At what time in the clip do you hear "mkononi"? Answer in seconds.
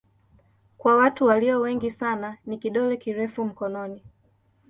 3.45-4.03